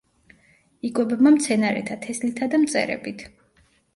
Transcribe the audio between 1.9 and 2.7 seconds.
თესლითა და